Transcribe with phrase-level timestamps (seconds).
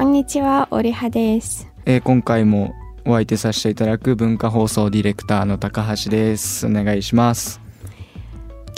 [0.00, 1.68] こんにちは、オリハです。
[1.84, 2.72] えー今回も
[3.04, 6.66] お相手させていただく文化放送ディレクターの高橋です。
[6.66, 7.60] お願いします。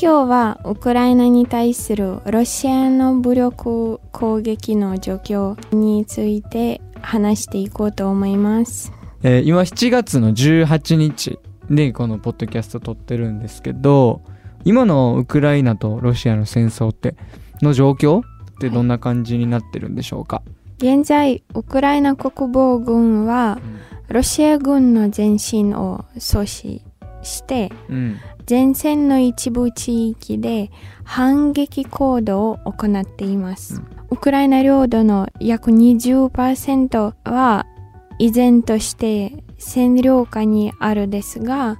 [0.02, 8.92] 今日はウクライナに対するロシアの武力攻撃の状況について話していこうと思います。
[9.22, 11.38] えー今7月の18日
[11.70, 14.22] でこのポッドキャスト撮ってるんですけど、
[14.64, 17.14] 今のウクライナとロシアの戦争って
[17.62, 18.24] の状況っ
[18.58, 20.42] てどんな感じになってるんでしょうか？
[20.82, 23.60] 現在、ウクライナ国防軍は
[24.08, 26.82] ロシア軍の前進を阻止
[27.22, 28.16] してうん。
[28.50, 30.72] 前線の一部地域で
[31.04, 33.76] 反撃行動を行っています。
[33.76, 37.66] うんウクライナ領土の約20%は
[38.18, 41.78] 依然として占領下にあるですが、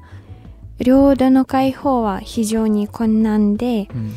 [0.78, 4.12] 領土の解放は非常に困難で、うん。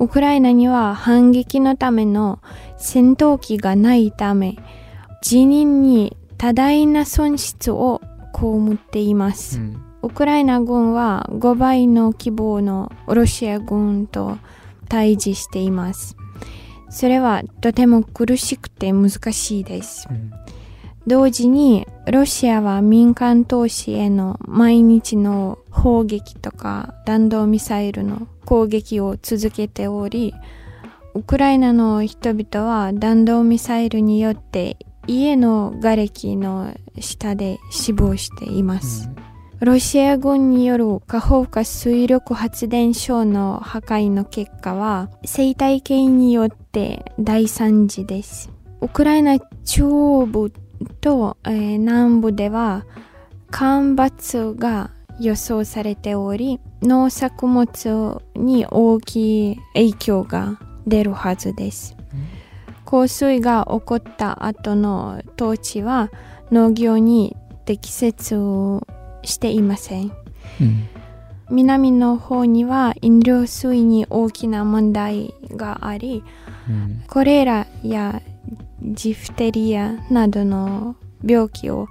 [0.00, 2.40] ウクライナには反撃のための
[2.76, 4.56] 戦闘機がないため、
[5.22, 8.00] 人民に多大な損失を
[8.32, 9.58] 被っています。
[9.58, 14.38] うんウクライナ軍は5倍の規模のロシア軍と
[14.88, 16.16] 対峙しています。
[16.88, 20.06] それはとても苦しくて難しいです。
[20.08, 20.32] うん
[21.08, 30.34] 同時にロシアは民間投資への毎日の砲撃とか弾道ミサイルの攻撃を続けており、
[31.14, 39.08] ウクライナの人々は弾道ミサイルによって家の瓦礫の下で死亡しています。
[39.60, 48.50] ロシア軍によるカホウカ水力発電所の破壊の結果は生態系によって大惨事です。
[48.82, 50.52] ウクライナ中央部
[51.00, 52.84] と、えー南部では
[53.50, 54.90] 干ばつが
[55.20, 61.96] 予想されており農作物に大きい影響が出るはずです。
[62.84, 66.10] 洪水が起こった後の統治は
[66.50, 68.36] 農業に適切
[69.22, 70.12] していません。
[70.60, 70.88] うん
[71.50, 76.22] 南の方には飲料水に大きな問題があり、
[76.68, 78.20] うんコレラや
[78.82, 81.88] ジフテリアなどの病気を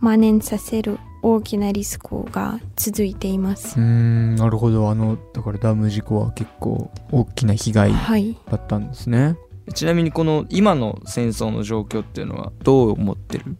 [0.00, 3.82] 蔓延させる大きなリスクが続いていますう。
[3.82, 8.36] んなるほどあのだからダム事故は結構大きな被害はい。
[8.50, 9.36] だったんですね
[9.74, 13.56] ちなみにこの今の戦争の状況っていうのはどう思ってる？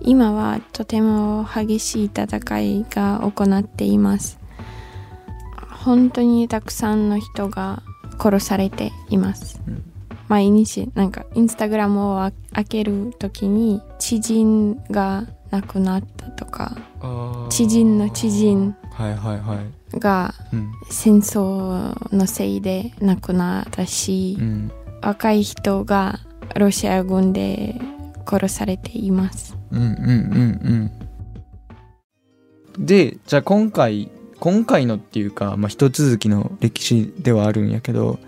[0.00, 4.38] 今はとても激しい戦いが行っています。
[5.70, 7.82] 本当にたくさんの人が
[8.18, 9.60] 殺されています。
[9.68, 9.91] うん
[10.32, 16.74] 毎日なんかインスタグラムを開けるときに知人が亡くなったとか
[17.50, 19.98] 知人の知人はいはいはい。
[19.98, 24.72] がうん戦争のせいで亡くなったし、うん。
[25.02, 26.20] 若い人が
[26.56, 27.78] ロシア軍で
[28.26, 29.54] 殺されています。
[29.70, 30.90] うんうんうん
[32.78, 32.86] うん。
[32.86, 34.10] でじゃあ今回
[34.40, 38.18] 今回のっていうか、まあ、一続きの歴史ではあるんやけど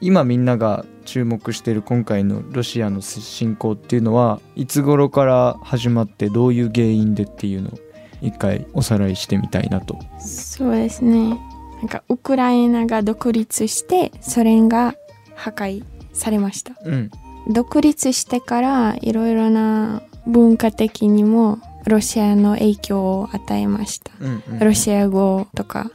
[0.00, 7.72] 今みんなが注目してる今回のロシアの侵攻っていうのはいつ頃から始まってどういう原因でっていうのを
[8.20, 9.98] 一回おさらいしてみたいなと。
[10.18, 11.38] そうですね。
[11.78, 14.94] なんかウクライナが独立してソ連が
[15.34, 16.74] 破壊されました。
[16.84, 17.10] うん
[17.48, 24.10] 独立してからいろいろな文化的にもロシアの影響を与えました。
[24.20, 25.90] うんうんロシア語とか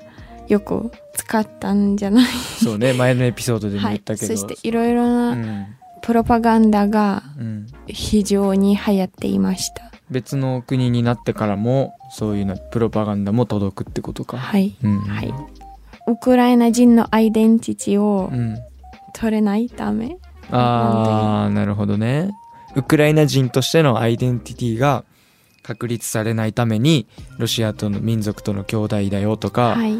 [0.52, 2.26] よく使ったんじゃない？
[2.64, 3.94] そうね 前のエピソードでもはい。
[3.94, 5.68] 言ったけど、そしていろいろうなん
[6.02, 9.84] プロパガンダがうん、非常に流行っていました。
[10.10, 14.38] 別の国になってからもそういうのプロパガンダも届くってことか。
[14.38, 14.76] はい。
[14.84, 15.34] うんはい。
[16.08, 18.58] ウクライナ人のアイデンティティをうん、
[19.14, 20.18] 取れないため？
[20.50, 22.32] ああなるほどね
[22.76, 25.06] ウクライナ人としてのアイデンティティが
[25.64, 27.08] 確立されないために
[27.38, 29.98] ロシアとの民族との兄弟だよとか、はい。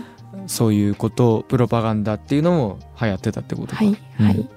[0.48, 3.76] そういうことをプロパガンダっていうのも流行ってたってことか。
[3.78, 3.88] はい、
[4.20, 4.26] うん。
[4.26, 4.50] はい。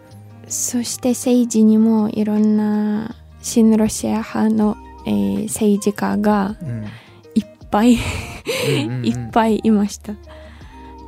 [0.49, 4.77] そして政治にもいろんな新ロシア派の、
[5.07, 6.85] えー政治家がうん。
[7.35, 7.99] いっぱいう
[8.71, 9.07] んうんうん。
[9.07, 10.15] いっぱいいました。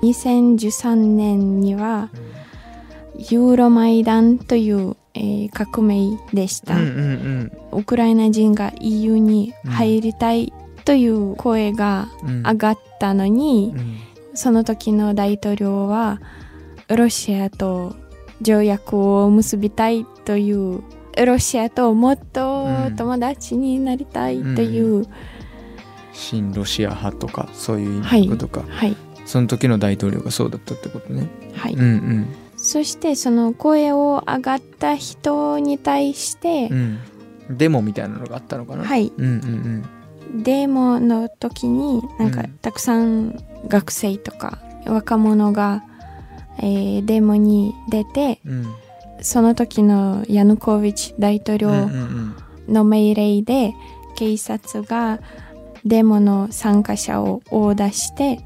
[0.02, 2.10] 2013年には
[3.30, 10.52] ユーロマイダンという、えー革命でした、うんうんウクライナ人が EU に入りたい
[10.84, 12.42] という声がうん。
[12.42, 13.96] 上がったのに、うん
[14.36, 16.20] その時の大統領は
[16.88, 17.96] ロシアと
[18.40, 20.82] 条約を結びたいという
[21.24, 25.06] ロシアともっと友達になりたいという、
[26.12, 28.96] 新ロシア派とかそういうはいことか、はい
[29.26, 31.26] その時の大統領がそうだったってことね。
[31.54, 32.26] はい、うんうん。
[32.56, 36.98] そしてその声を上がった人に対して、うん。
[37.50, 38.84] デモみたいなのがあったのかな。
[38.84, 39.12] はい。
[39.16, 39.88] うんうん
[40.34, 42.58] デモの時になんかうん。
[42.58, 45.84] たくさん学生とか若者が、
[46.58, 48.52] えーデモに出てうん。
[48.52, 48.74] うん
[49.22, 52.34] その時のヤヌコービッチ大統領うんうん
[52.68, 52.74] うん。
[52.74, 53.74] の命令で
[54.14, 55.20] 警察が
[55.86, 58.40] デモの参加者を殴打して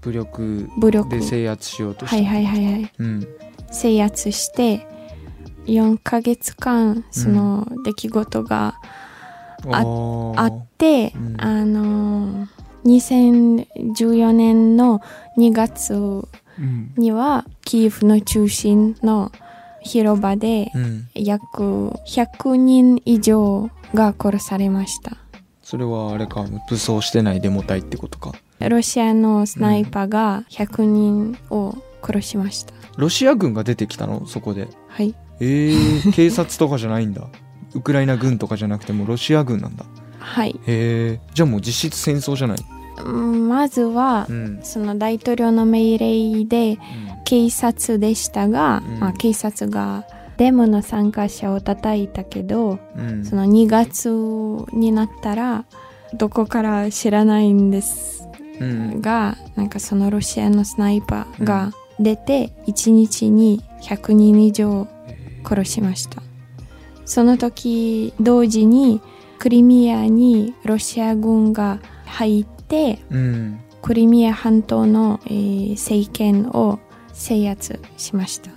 [0.00, 2.16] 武力で制圧しようとした。
[2.16, 2.92] はいはいはいはい。
[2.98, 3.26] うん。
[3.70, 4.86] 制圧して
[5.66, 9.03] 4ヶ月間その出来事があおー
[9.72, 11.36] あって、うん。
[11.40, 12.48] あの
[12.84, 15.00] 2014年の
[15.38, 16.92] 2月うん。
[16.96, 19.32] にはキーフの中心の
[19.82, 21.08] 広場でうん。
[21.14, 25.16] 約100人以上が殺されました。
[25.62, 28.32] それはあれか武装してないデモ隊ってことか。
[28.60, 34.26] ロシアのスナイパーが100人を殺しました、ロシア軍が出てきたの？
[34.26, 34.68] そこで。
[34.88, 35.14] はい。
[35.40, 37.26] えー、警察とかじゃないんだ
[37.74, 39.84] ウクライナ軍とかじゃなくてもうロシア軍なんだ。
[40.18, 40.50] はい。
[40.66, 42.56] へえじゃあもう実質戦争じゃない？
[43.04, 44.60] うんまずはうん。
[44.62, 46.78] その大統領の命令で
[47.24, 49.00] 警察でしたが、うん。
[49.00, 50.04] まあ、警察が
[50.36, 53.24] デモの参加者を叩いたけど、うん。
[53.24, 54.08] その2月
[54.76, 55.64] になったら
[56.14, 58.26] どこから知らないんです
[58.60, 59.00] うん。
[59.00, 64.86] がなんかそのロシアのスナイパーが出て1日に100人以上
[65.44, 66.22] 殺しました
[67.04, 69.00] その時同時に
[69.38, 73.60] クリミアにロシア軍が入ってうん。
[73.82, 76.78] クリミア半島の、えー政権を
[77.12, 78.50] 制圧しました。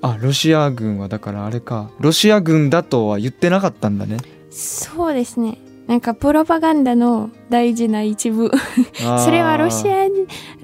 [0.00, 1.90] あロシア軍はだからあれか。
[2.00, 4.16] ロシア軍だとは言ってなかったんだね。
[4.50, 5.58] そうですね。
[5.86, 8.50] なんかプロパガンダの大事な一部。
[9.24, 10.08] それはロシアア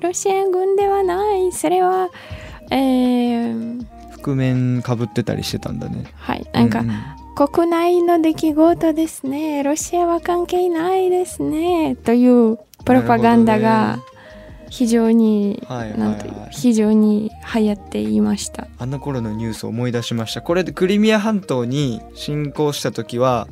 [0.00, 1.52] ロシア軍ではない。
[1.52, 2.08] それは
[2.70, 3.86] えー、
[4.22, 6.04] 覆面かぶってたりしてたんだね。
[6.16, 6.46] はい。
[6.52, 9.62] なんか、うう国内の出来事ですね。
[9.62, 11.96] ロシアは関係ないですね。
[11.96, 14.18] というプロパガンダがほ
[14.70, 18.66] 非常に、なんていうはい非常に流行っていました。
[18.78, 20.42] あの頃のニュースを思い出しました。
[20.42, 23.48] これでクリミア半島に侵攻した時は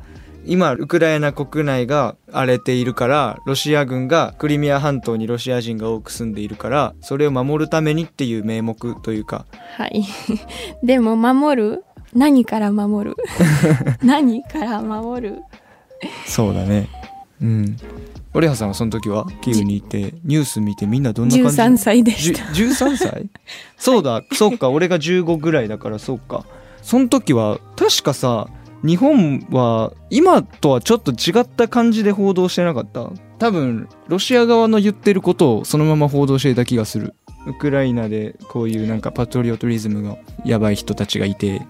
[0.47, 9.47] 今ウクライナ国内が荒れているからロシア軍がクリミア半島にロシア人が多く住んでいるからそれを守るためにっていう名目というか。
[9.77, 10.05] はい。
[10.83, 11.85] でも守る？
[12.15, 13.17] 何から守る？
[14.03, 15.43] 何から守る？
[16.27, 16.89] そうだね。
[17.43, 17.77] うん。
[18.33, 19.27] オレハさんはその時は？
[19.41, 22.45] キーウにいてニュース見てみんなどんな感じ？13歳でした。
[22.45, 23.29] 13歳？
[23.77, 24.23] そうだ。
[24.33, 24.71] そうか。
[24.71, 26.45] 俺が15ぐらいだからそうか。
[26.83, 28.47] その時は確かさ
[28.85, 33.11] 日本は今とはちょっと違った感じで報道してなかった？
[33.39, 37.15] 多分ロシア側の言ってることをそのまま報道していた気がする。
[37.47, 41.63] ウクライナでこういうなんかパトリオトリズムがやばい人たちがいて。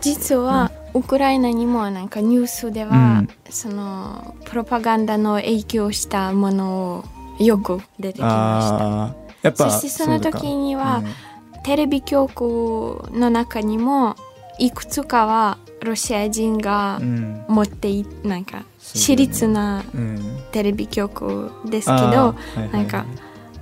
[0.00, 3.28] 実は、ウクライナにもなんかニュースでは、うん。
[3.50, 7.04] そのプロパガンダの影響したもの
[7.38, 9.48] をよく出てきました。
[9.48, 11.62] やっぱそしてその時にはそうだか。
[11.62, 14.16] テレビ局の中にも
[14.58, 17.44] いくつかはロシア人がうん。
[17.48, 20.38] 持っていなんか私立なうん。
[20.52, 22.70] テレビ局ですけどはいはいはい。
[22.72, 23.06] なんか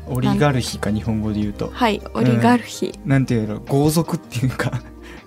[0.09, 1.71] オリガルヒか日本語で言うと。
[1.73, 3.61] はいオリガルヒ、なんていうの？
[3.61, 4.83] 豪族っていうか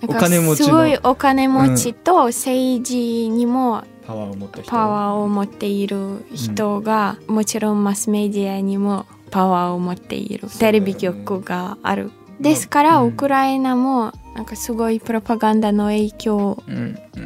[0.06, 0.66] お金持ちの。
[0.66, 4.70] すごいお金持ちと政治にもパワーを持った人。
[4.70, 10.48] パワーを持っている人が、もちろんマスメディアにもパワーを持っている。
[10.48, 10.54] ね。
[10.58, 12.10] テレビ局がある。
[12.40, 13.08] ですから、うん。
[13.08, 16.62] ウクライナもなんかすごいプロパガンダの影響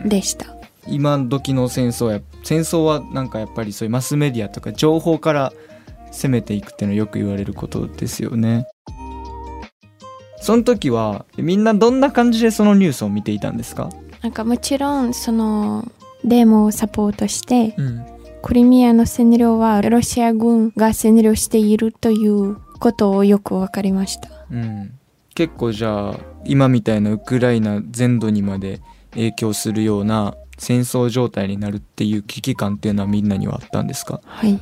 [0.04, 0.46] でした。
[0.86, 5.52] 今時の戦争や戦争はなんかやっぱりそういうマスメディアとか情報から
[6.10, 8.66] 攻めていくっていうのはよく言われることですよね。
[10.40, 13.90] その時はみんなどんな感じでそのニュースを見ていたんですか？
[14.22, 15.90] なんかもちろんその
[16.24, 18.06] デモをサポートしてうん
[18.40, 24.30] クリミアの占領はロシア軍が占領しているということをよく分かりました。
[24.50, 24.97] うん
[25.38, 28.80] 結構じゃあ今みたいなウクライナ全土にまで
[29.12, 34.58] 影響するような戦争状態になるっていう危機感っていうのはみんなにはあったんですか、はい。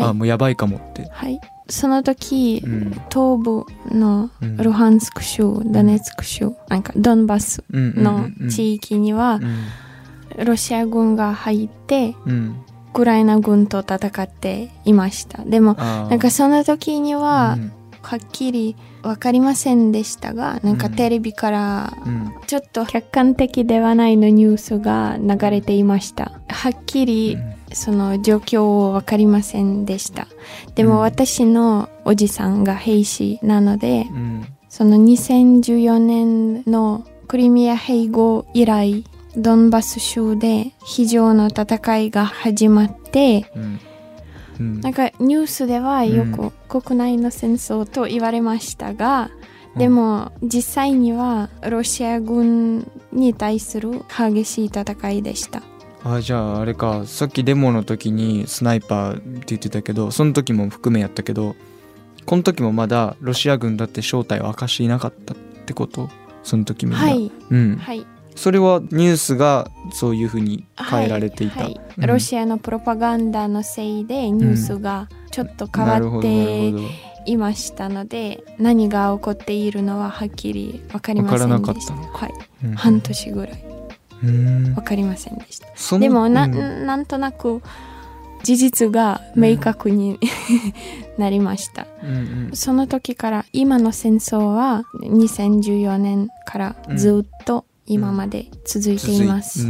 [0.00, 0.14] あはい。
[0.14, 2.90] もうやばいかもって、はい、その時、うん。
[2.90, 3.64] 東部
[3.96, 12.56] のうんルハンスク州、ドネツク州、なんかドンバスうんうんの地域にはうんロシア軍が入ってうん。
[12.88, 15.44] ウクライナ軍と戦っていました。
[15.44, 17.72] でもなんかその時にはうん
[18.02, 22.32] はっきり分かりませんでしたがなんかうんテレビからうん。
[22.46, 26.40] ちょっと客観的ではないのニュースが流れていました。
[26.48, 27.36] はっきり
[27.72, 30.26] その状況を分かりませんでした。
[30.74, 30.88] でうん。
[30.90, 34.46] も私のおじさんが兵士なのでうん。
[34.68, 39.04] その2014年のクリミア併合以来
[39.36, 43.80] ドンバス州で非常の戦いが始まってうん
[44.58, 44.80] うん。
[44.80, 46.50] なんかニュースではよく
[46.80, 49.30] 国内の戦争と言われましたが、
[49.76, 55.62] でも実際にはロシア軍に対する激しい戦いでした。
[56.04, 57.04] あじゃああれか。
[57.06, 61.56] さっきデモの時にスナイパーって言ってたけどその時も含めやったけど
[62.24, 66.08] この時もまだロシア軍だって正体を明かしていなかったってこと？
[66.44, 68.06] その時みんな、はい、うん、はい、
[68.38, 72.06] それはニュースがそういうふうに変えられていた、はいうん。
[72.06, 76.72] ロシアのプロパガンダのせいでニュースがちょっと変わって
[77.26, 81.94] いましたので何が起こっているのははっきり分かりませんでした。
[81.94, 82.32] はい、
[82.64, 83.64] うん半年ぐらい。
[84.22, 84.74] うん。
[84.74, 85.98] 分かりませんでした。
[85.98, 86.86] でもな,、うん。
[86.86, 87.60] なんとなく
[88.44, 90.20] 事実が明確に
[91.18, 91.88] なりました。
[92.04, 92.50] うんうん。
[92.54, 99.66] その時から今の戦争は2014年からずっと今まで続いています。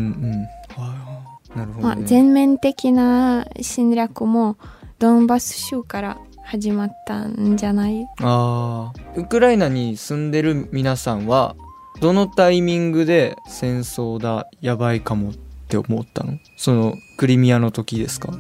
[2.05, 4.59] 全面的な侵略も
[4.99, 8.07] ドンバス州から始まったんじゃない？
[8.21, 9.21] あー。
[9.21, 11.57] ウクライナに住んでる皆さんは
[12.01, 15.35] どのタイミングで戦争だやばいかもっ
[15.69, 16.39] て思ったの？
[16.57, 18.33] そのクリミアの時ですか？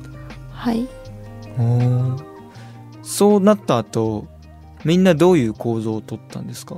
[0.52, 0.88] はい。
[3.02, 4.26] そうなった後
[4.85, 6.76] みんなどういう構造を取ったんですか？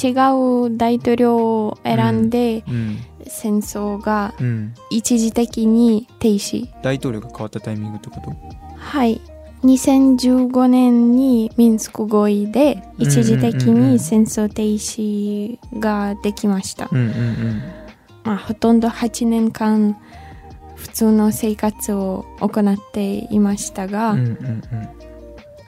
[0.00, 0.12] 違
[0.66, 2.98] う大統領を選んでうん。
[3.26, 4.74] 戦争がうん。
[4.90, 6.68] 一時的に停止。
[6.82, 8.32] 大統領が変わったタイミングってこと？
[8.76, 9.20] はい。
[9.64, 16.88] 2015年にミンスク合意で一時的に戦争停止ができました、
[18.22, 19.96] まあ、ほとんど8年間
[20.76, 24.14] 普通の生活を行っていましたが、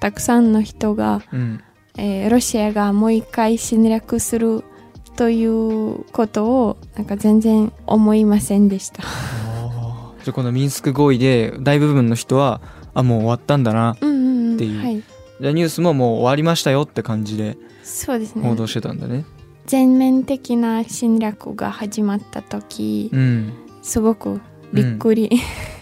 [0.00, 1.60] たくさんの人が、うんうん
[1.98, 4.64] えーロシアがもう一回侵略する
[5.16, 9.02] ということをなんか全然思いませんでした。
[10.24, 12.60] じゃあこのミンスク合意で大部分の人は
[12.94, 13.96] あもう終わったんだな。
[14.00, 14.54] うんうんうん。
[14.54, 14.80] っていう。
[14.80, 15.02] はい、
[15.40, 18.48] じゃあニュースももう終わりましたよって感じでそうですね。
[18.48, 19.24] 報道してたんだね。
[19.66, 23.52] 全面的な侵略が始まった時、うん
[23.82, 24.40] すごく
[24.72, 25.30] びっくり、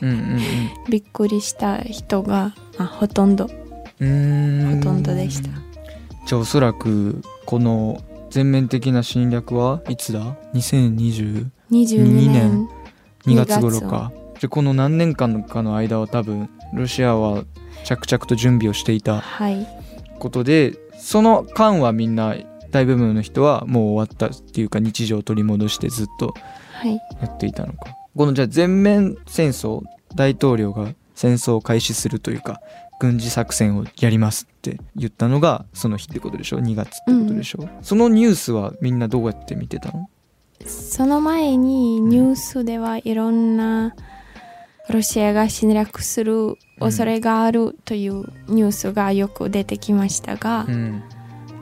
[0.00, 0.08] うん。
[0.08, 0.40] うん。
[0.88, 3.46] びっくりした人が、まあ、ほとんど。
[3.46, 3.52] ほ
[4.82, 5.48] とんどでした
[6.26, 12.68] じゃあおそらくこの全面的な侵略はいつだ ?2022 22年
[13.24, 14.10] 年月頃か。
[14.40, 17.44] じゃあこの何年間かの間は多分ロシアは
[17.84, 19.20] 着々と準備をしていた。
[19.20, 19.66] はい。
[20.18, 22.34] ことでその間はみんな
[22.72, 26.34] 大部分の人はもう終わったっていうか日常を取り戻してずっと
[26.72, 26.96] はい。
[27.20, 27.94] やっていたのか。
[28.16, 29.82] このじゃあ全面戦争
[30.16, 32.60] 大統領が戦争を開始するというか
[32.98, 40.08] 軍事作戦をやりますって言ったのがその日ってことでしょ？2月ってことでしょ、そのニュースはみんなどうやって見てたの？
[40.64, 43.94] その前にニュースではいろんな
[44.88, 51.02] ロシアが侵略する恐れがあるというニュースがよく出てきましたがう、ん。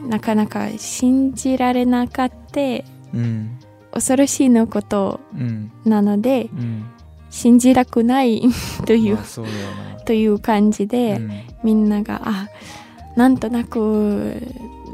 [0.08, 3.58] なかなか信じられなかったうん。
[3.92, 5.72] 恐ろしいのことうん。
[5.84, 6.84] なのでうん
[7.34, 8.42] 信じたくない
[8.86, 9.22] というま
[9.98, 11.30] あという感じで、うん。
[11.64, 12.48] みんながあ
[13.16, 14.40] なんとなく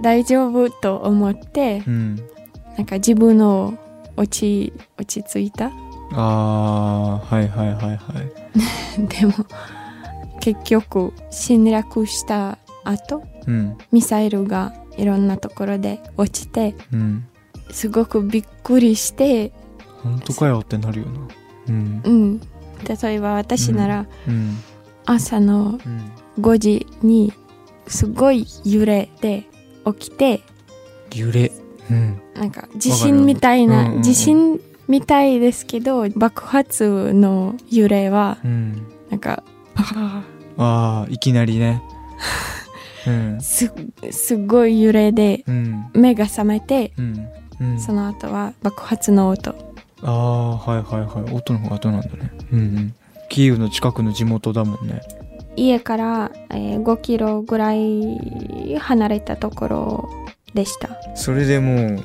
[0.00, 2.16] 大丈夫と思ってうん。
[2.78, 3.78] なんか自分の
[4.16, 5.70] 落ち落ち着いた。
[6.12, 7.99] あーはいはいはいはい。
[9.20, 9.35] でも
[10.40, 13.76] 結局侵略した後うん。
[13.92, 17.26] ミサイルがいろんなところで落ちてうん。
[17.70, 19.52] すごくびっくりして、
[20.02, 21.28] 本当かよってなるよな
[21.70, 22.02] うん。
[22.04, 24.58] うん、例えば私ならうん。
[25.06, 26.12] 朝のうん。
[26.40, 27.32] 5時に
[27.86, 29.44] すごい揺れで
[29.84, 30.40] 起きて
[31.14, 31.52] 揺れ。
[31.90, 32.20] うん。
[32.34, 38.86] なんか地震みたいなん地震みたいですけど爆発の揺れはうん。
[39.10, 39.42] なんか
[39.76, 40.24] あ
[40.56, 41.82] あいきなりね。
[43.06, 43.40] うん。
[43.40, 43.72] す
[44.10, 45.90] すごい揺れでうん。
[45.94, 47.28] 目が覚めてうん。
[47.60, 47.80] うん。
[47.80, 49.54] その後は爆発の音
[50.02, 51.35] ああはいはいはい。
[51.35, 52.33] 音の方が後なんだね。
[52.52, 52.95] うんうん。
[53.28, 55.02] キーウの近くの地元だもんね。
[55.57, 60.11] 家から、えー5キロぐらい離れたところ
[60.54, 60.88] でした。
[61.14, 62.04] それでもう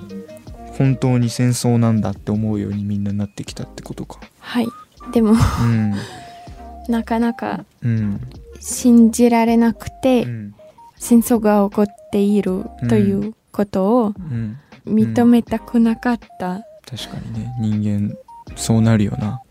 [0.78, 4.20] 本当に戦争なんだって思うようにみんななってきたってことか。
[4.40, 4.68] はい。
[5.14, 5.94] でもうん。
[6.90, 8.20] なかなかうん。
[8.60, 10.56] 信じられなくて、うん。
[10.98, 14.58] 戦争が起こっているということをうん。
[14.86, 18.18] 認めたくなかった、確かにね人間
[18.56, 19.42] そうなるよな。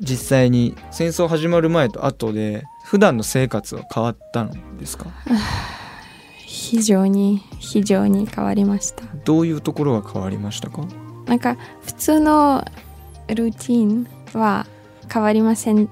[0.00, 5.06] 実際に戦争始まる前と後で普段の生活は変わったのですか？
[6.46, 9.04] 非常に非常に変わりました。
[9.24, 10.84] どういうところが変わりましたか？
[11.26, 12.64] なんか普通の
[13.28, 14.66] ルーティンは
[15.12, 15.88] 変わりません。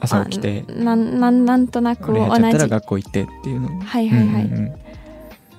[0.00, 0.64] 朝起きて。
[0.68, 2.68] あなんなんなんとなく俺同じ。
[2.68, 3.68] 学校行ってっていうの？
[3.80, 4.72] はいはいはい、うん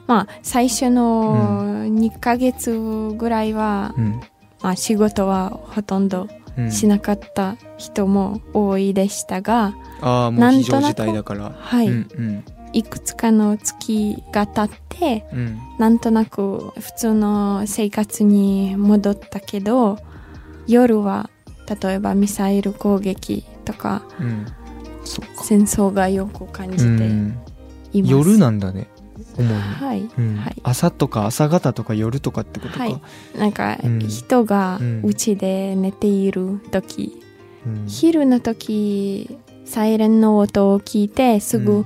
[0.08, 2.72] まあ最初の2ヶ月
[3.18, 4.22] ぐらいは、うん
[4.66, 6.72] まあ、仕事はほとんどうん。
[6.72, 11.52] しなかった人も多いでしたが、ああもう非常事態だから。
[11.56, 12.46] はい、うんうん。
[12.74, 15.60] いくつかの月が経ってうん。
[15.78, 20.00] なんとなく普通の生活に戻ったけど
[20.66, 21.30] 夜は
[21.82, 24.46] 例えばミサイル攻撃とかうん。
[25.44, 27.38] 戦争がよく感じてうん
[27.94, 28.88] います、夜なんだね
[29.38, 30.36] 主にはい、うん。
[30.38, 30.56] はい。
[30.64, 33.02] 朝とか朝方とか夜とかってことか、はい。
[33.38, 34.00] なんかうん。
[34.00, 37.22] 人がうん家で寝ている時、
[37.66, 37.86] うん。
[37.88, 41.86] 昼の時サイレンの音を聞いてすぐ、うん。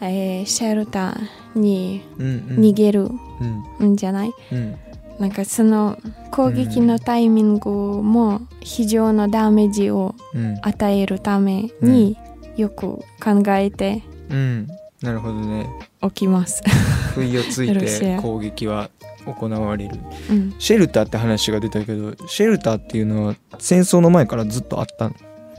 [0.00, 3.08] えーシェルターに逃げる。
[3.80, 3.92] うん。
[3.92, 4.76] んじゃない、うん。
[5.18, 5.98] なんかその
[6.30, 10.58] 攻撃のタイミングも非常のダメージをうん。
[10.62, 12.16] 与えるために
[12.56, 14.68] よく考えてうん
[15.02, 15.68] なるほどね。
[16.00, 16.62] おきます。
[17.14, 18.90] 不意をついて攻撃は
[19.26, 19.98] 行われる。
[20.30, 25.14] うん、シェルターって話が出たけどシェルターっていうのは戦争の前からずっとあったの？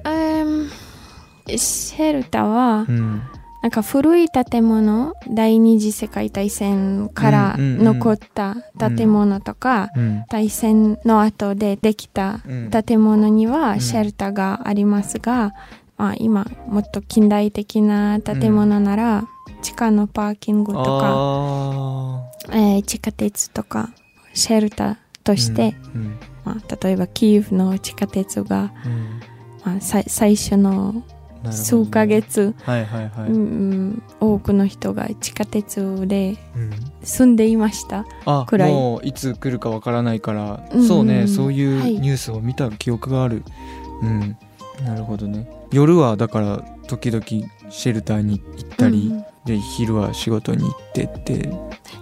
[0.06, 1.58] うん。
[1.58, 3.22] シェルターはうん。
[3.64, 10.24] なんか古い建物第二次世界大戦からうんうんうん残った建物とか、うん。
[10.30, 12.70] 大戦の後でできたうん。
[12.70, 13.52] 建物にうん。
[13.52, 15.54] はシェルターがありますが、
[15.98, 19.28] まあ、今もっと近代的な建物なら、
[19.62, 23.90] 地下のパーキングとか、あえー地下鉄とか
[24.34, 29.20] シェルターとーして、うんまあ、例えばキーウの地下鉄が、うん。
[29.66, 31.04] まあ、さ最初の
[31.52, 36.72] 数ヶ月、はいはいはい、うんうん多くの人が地下鉄でうん。
[37.04, 38.06] 住んでいました。
[38.26, 38.72] あくらい。
[38.72, 40.88] もういつ来るかわからないから、うんうん。
[40.88, 41.94] そうねそういうはい。
[41.96, 43.44] ニュースを見た記憶がある、
[44.02, 44.38] うん
[44.84, 45.50] なるほどね。
[45.72, 47.26] 夜はだから時々
[47.70, 51.50] シェルターに行ったり、うんで昼は仕事に行ってって、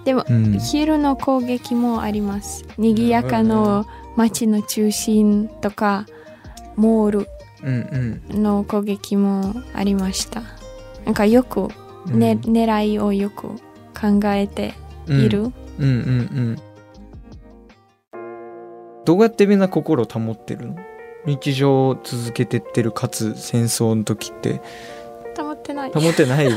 [0.03, 2.65] でも、うん、昼の攻撃もあります。
[2.79, 3.85] 賑やかの
[4.15, 6.07] 街の中心とか
[6.75, 7.27] モール
[7.63, 10.41] うんの攻撃もありました。
[11.05, 11.67] なんかよく、
[12.07, 12.17] うん。
[12.17, 13.49] ね狙いをよく
[13.93, 14.73] 考えて
[15.05, 15.21] うん。
[15.21, 15.41] いる？
[15.43, 15.85] うんうんう
[16.57, 16.57] ん。
[19.05, 20.77] どうやってみんな心を保ってるの？
[21.25, 24.61] 日常を続けてってるかつ戦争の時って。
[25.37, 25.91] 保ってない。
[25.91, 26.51] 保ってないよ。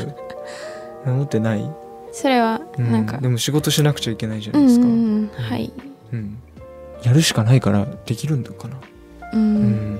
[1.04, 1.70] 保ってない、
[2.12, 2.92] それはうん。
[2.92, 5.72] なんか、でも仕事しなくちゃいけないじゃなうんいですか、うんうんはい。
[6.12, 6.38] うん。
[7.02, 8.76] やるしかないからできるんだかな
[9.32, 9.40] うん。
[9.40, 9.98] うん。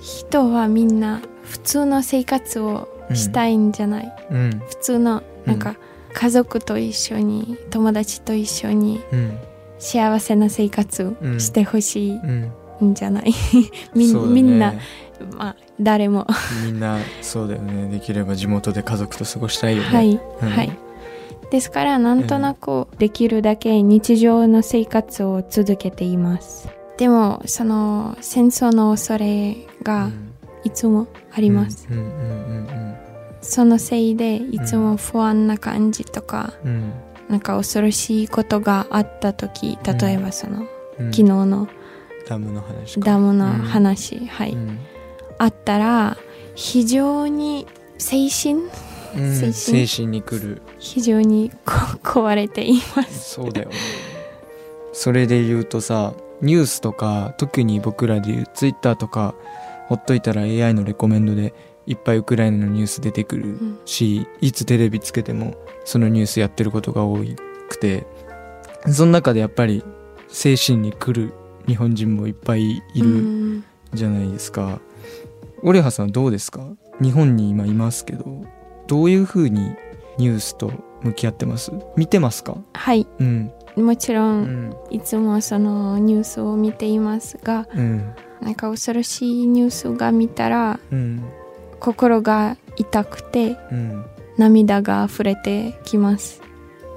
[0.00, 4.62] 人はみんな普通の生活をしたいんじゃない、うん。
[4.68, 5.76] 普通のなんか
[6.12, 9.38] 家族と一緒に友達と一緒にうん。
[9.78, 11.40] 幸せな生活うん。
[11.40, 12.44] してほしうん。
[12.44, 13.32] いんじゃない、
[13.94, 14.20] みね。
[14.26, 14.74] みんな、
[15.36, 16.26] まあ、誰も。
[16.64, 17.88] みんなそうだよね。
[17.88, 19.88] できれば地元で家族と過ごしたいよね。
[19.88, 20.48] はい、うん。
[20.48, 20.76] はい。
[21.50, 26.68] ですからなんとなくできるだけ日常の生活を続けています。
[26.96, 30.10] でもその戦争の恐れが
[30.64, 32.94] いつもああります、うんうんうん
[33.40, 36.70] そのせいでいつも不安な感じとか、うん。
[36.70, 36.92] うん
[37.28, 40.66] なんか恐ろしいことがあった時例えばその、
[40.98, 41.06] うん。
[41.06, 41.68] 昨日の
[42.26, 43.06] ダムの話か。
[43.06, 44.78] ダムの話、はい、うん。
[45.38, 46.16] あったら
[46.54, 47.66] 非常に
[47.98, 48.62] 精神？
[49.16, 49.52] うん。
[49.52, 50.08] 精神？
[50.08, 50.62] に来る。
[50.78, 53.34] 非常にこ壊れています。
[53.34, 53.76] そうだよね。
[54.92, 59.34] それで言うとさニュースとか特に僕らで言うツイッターとか
[59.88, 61.52] ほっといたら AI のレコメンドで
[61.86, 63.78] いっぱいウクライナのニュース出てくるうん。
[63.84, 67.18] し、いつテレビつけてもそのニュースやってることが多
[67.68, 68.06] くて。
[68.86, 69.82] その中でやっぱり
[70.28, 71.32] 精神に来る
[71.66, 73.10] 日本人もいっぱいいるう
[73.56, 73.64] ん。
[73.92, 74.80] じゃないですか。
[75.62, 76.66] オレハさんどうですか？
[77.00, 78.44] 日本に今いますけど
[78.86, 79.74] どういうふうに
[80.18, 80.72] ニュースと
[81.02, 81.72] 向き合ってます？
[81.96, 82.56] 見てますか？
[82.74, 83.06] はい。
[83.18, 83.52] うん。
[83.76, 84.70] もちろ、うん。
[84.70, 88.14] んいつもそのニュースを見ていますがうん。
[88.40, 91.24] なんか恐ろしいニュースが見たらうん。
[91.80, 94.04] 心が痛くてうん。
[94.36, 96.42] 涙が溢れてきます、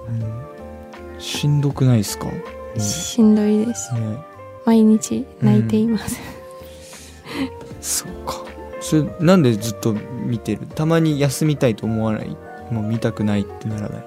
[0.09, 1.19] うん。
[1.19, 2.79] しんどくないですか、ね。
[2.79, 3.93] しんどいです。
[3.93, 4.17] ね
[4.67, 6.19] 毎日泣いています、
[7.79, 8.43] そうか。
[8.81, 10.67] それなんでずっと見てる？
[10.67, 12.37] たまに休みたいと思わない？
[12.69, 14.03] もう見たくないってならない？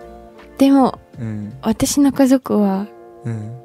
[0.58, 1.56] でもうん。
[1.62, 2.86] 私の家族は
[3.24, 3.56] うん。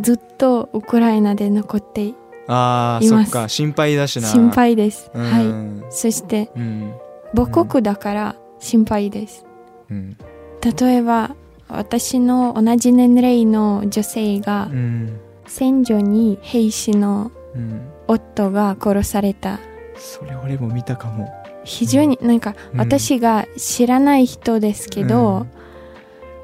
[0.00, 2.14] ずっとウクライナで残ってい
[2.46, 3.08] ます。
[3.08, 3.48] そっか。
[3.48, 4.28] 心配だしな。
[4.28, 5.24] 心配です、うん。
[5.24, 5.92] はい。
[5.92, 6.94] そしてうん。
[7.34, 9.44] 母国だから心配です。
[9.90, 10.16] うん。
[10.62, 11.34] 例えば
[11.68, 17.82] 私の同じ年齢の女性がうん戦場に兵士のうん。
[18.08, 19.60] 夫が殺された。
[19.96, 21.32] それ俺も見たかも。
[21.64, 22.80] 非常になんかうん。
[22.80, 25.50] 私が知らない人ですけど、うん。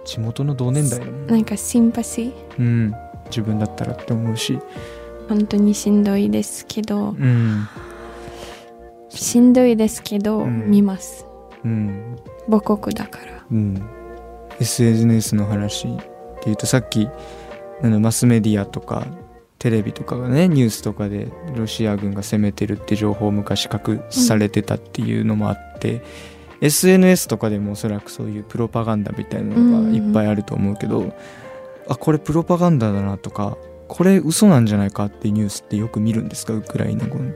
[0.05, 2.33] 地元の同年代なんかシンパシー。
[2.59, 2.95] うん。
[3.27, 4.59] 自分だったらって思うし。
[5.29, 7.69] 本当にしんどいですけどうん。
[9.11, 10.71] しんどいですけど、うん。
[10.71, 11.27] 見ます。
[11.65, 12.17] うん。
[12.51, 13.45] 母国だから。
[13.51, 13.83] うん、
[14.61, 17.09] SNS の話っていうとさっき
[17.83, 19.07] あのマスメディアとか
[19.59, 26.03] テレビとかがねニュースとかでロシア軍が攻めてるって情報を昔隠されてたっていうのもあって、
[26.61, 31.13] SNS とかでもおそらくそういうプロパガンダみたいなのがいっぱいあると思うけど、
[31.89, 33.57] あこれプロパガンダだなとか
[33.89, 36.53] これ嘘なんじゃないかっていうニュースってよく見るんですか？
[36.55, 37.33] ウクライナ語の。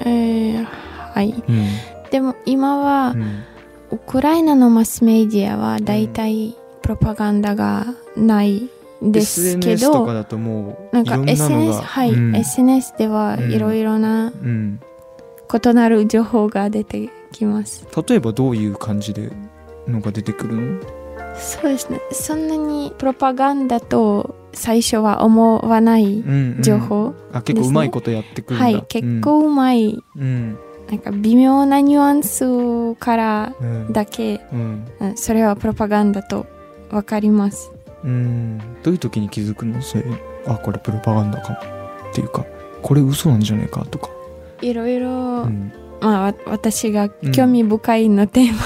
[0.00, 1.30] えーはい。
[1.30, 1.66] うん。
[2.10, 3.44] でも今は、うん。
[3.90, 8.68] ウクライナのマスメディアは大体プロパガンダがない
[9.12, 12.36] ですけ SNS とど、かだともうないんか SNS がはい、うん。
[12.36, 14.80] SNS ではうんいろいろなうん
[15.52, 19.30] 異なる情報が出てきます、例えばどういう感じで
[19.86, 20.80] のが出てくるの？
[21.36, 22.00] そうですね。
[22.12, 26.62] そんなにプロパガンダと最初は思わないうんうん。
[26.62, 30.58] 情報、あ結構うまいことやってくるんだ、はい結構うまい、うん。
[30.88, 33.92] なんか微妙なニュアンスからうん。
[33.92, 36.46] だけ、うん、うんそれはプロパガンダと
[36.90, 37.72] わかります
[38.04, 39.80] うん、どういう時に気づくの？
[39.82, 40.04] それ。
[40.46, 41.58] あこれプロパガンダかも。
[42.10, 42.44] っていうか
[42.82, 44.10] これ嘘なんじゃないかとか、
[44.60, 45.72] いろいろ、うん。
[46.00, 48.60] まあわ私が興味深いのテーマ、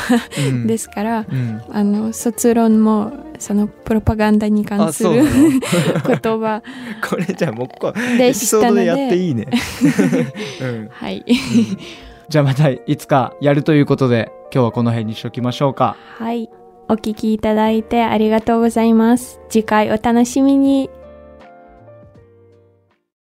[0.49, 6.63] うん、ですから、うん、あの卒論もそのプロパガンダに関あする言葉
[7.09, 9.47] これじゃあもうこエでピソードでやってでいいね、
[10.61, 11.25] うん、はい。
[12.29, 15.97] じゃあまたいつかやるということで今日はこの辺にしときましょうか。
[16.19, 16.51] はい
[16.89, 19.41] お聞きいただいてありがとうございます。
[19.49, 20.91] 次回お楽しみに。